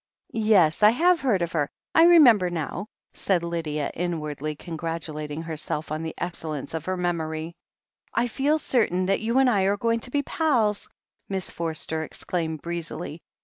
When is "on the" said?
5.91-6.15